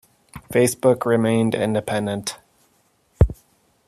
[0.51, 2.39] Facebook remained independent.